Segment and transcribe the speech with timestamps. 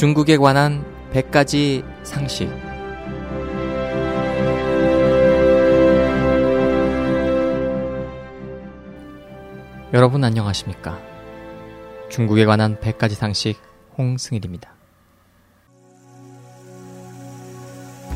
[0.00, 2.50] 중국에 관한 100가지 상식.
[9.92, 10.98] 여러분 안녕하십니까?
[12.08, 13.60] 중국에 관한 100가지 상식
[13.98, 14.72] 홍승일입니다.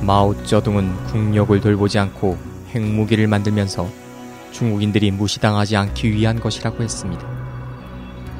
[0.00, 2.36] 마오쩌둥은 국력을 돌보지 않고
[2.74, 3.88] 핵무기를 만들면서
[4.50, 7.37] 중국인들이 무시당하지 않기 위한 것이라고 했습니다.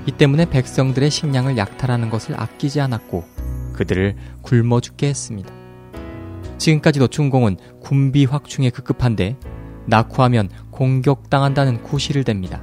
[0.09, 3.25] 이 때문에 백성들의 식량을 약탈하는 것을 아끼지 않았고
[3.75, 5.53] 그들을 굶어 죽게 했습니다.
[6.57, 9.37] 지금까지도 중공은 군비 확충에 급급한데
[9.85, 12.63] 낙후하면 공격당한다는 구실을 댑니다.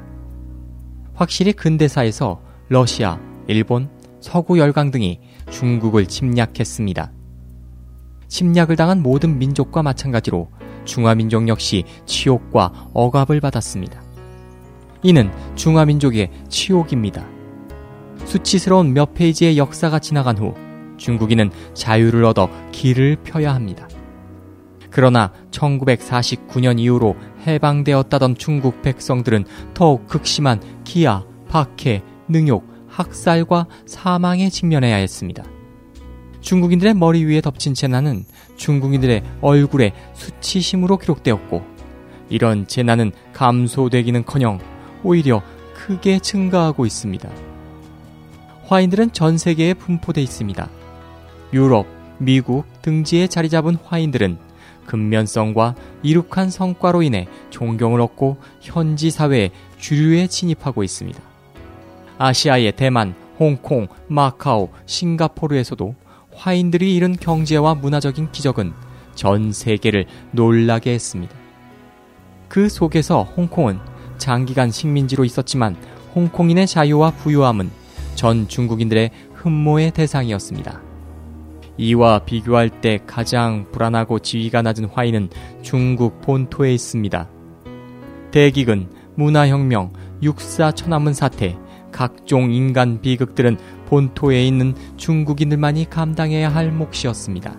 [1.13, 3.91] 확실히 근대사에서 러시아, 일본,
[4.21, 5.19] 서구 열강 등이
[5.51, 7.11] 중국을 침략했습니다.
[8.27, 10.49] 침략을 당한 모든 민족과 마찬가지로
[10.85, 14.01] 중화민족 역시 치욕과 억압을 받았습니다.
[15.03, 17.34] 이는 중화민족의 치욕입니다.
[18.35, 20.53] 수치스러운 몇 페이지의 역사가 지나간 후
[20.97, 23.87] 중국인은 자유를 얻어 길을 펴야 합니다.
[24.89, 27.15] 그러나 1949년 이후로
[27.47, 35.45] 해방되었다던 중국 백성들은 더욱 극심한 기아, 박해, 능욕, 학살과 사망에 직면해야 했습니다.
[36.41, 38.25] 중국인들의 머리 위에 덮친 재난은
[38.57, 41.61] 중국인들의 얼굴에 수치심으로 기록되었고,
[42.27, 44.59] 이런 재난은 감소되기는 커녕
[45.03, 45.41] 오히려
[45.73, 47.54] 크게 증가하고 있습니다.
[48.67, 50.67] 화인들은 전 세계에 분포돼 있습니다.
[51.53, 51.85] 유럽,
[52.17, 54.37] 미국 등지에 자리 잡은 화인들은
[54.87, 61.19] 근면성과 이룩한 성과로 인해 존경을 얻고 현지 사회의 주류에 진입하고 있습니다.
[62.17, 65.95] 아시아의 대만, 홍콩, 마카오, 싱가포르에서도
[66.33, 68.73] 화인들이 이룬 경제와 문화적인 기적은
[69.13, 71.35] 전 세계를 놀라게 했습니다.
[72.47, 73.79] 그 속에서 홍콩은
[74.17, 75.75] 장기간 식민지로 있었지만
[76.15, 77.84] 홍콩인의 자유와 부유함은
[78.15, 80.81] 전 중국인들의 흠모의 대상이었습니다.
[81.77, 85.29] 이와 비교할 때 가장 불안하고 지위가 낮은 화인은
[85.61, 87.29] 중국 본토에 있습니다.
[88.31, 89.93] 대기근, 문화혁명,
[90.23, 91.57] 육사 천안문 사태,
[91.91, 97.57] 각종 인간 비극들은 본토에 있는 중국인들만이 감당해야 할 몫이었습니다.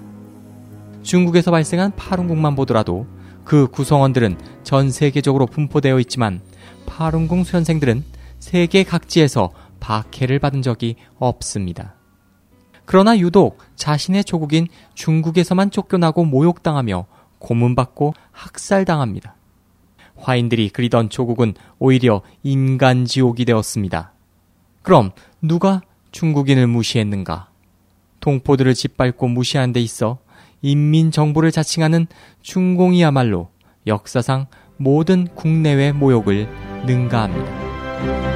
[1.02, 3.06] 중국에서 발생한 파룬궁만 보더라도
[3.44, 6.40] 그 구성원들은 전 세계적으로 분포되어 있지만
[6.86, 8.04] 파룬궁 수련생들은
[8.38, 9.50] 세계 각지에서
[9.86, 11.94] 박해를 받은 적이 없습니다.
[12.86, 17.06] 그러나 유독 자신의 조국인 중국에서만 쫓겨나고 모욕당하며
[17.38, 19.36] 고문받고 학살당합니다.
[20.16, 24.12] 화인들이 그리던 조국은 오히려 인간 지옥이 되었습니다.
[24.82, 27.50] 그럼 누가 중국인을 무시했는가?
[28.18, 30.18] 동포들을 짓밟고 무시한 데 있어
[30.62, 32.08] 인민정부를 자칭하는
[32.42, 33.50] 중공이야말로
[33.86, 34.46] 역사상
[34.78, 36.48] 모든 국내외 모욕을
[36.86, 38.35] 능가합니다.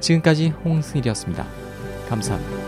[0.00, 1.46] 지금까지 홍승일이었습니다.
[2.08, 2.67] 감사합니다.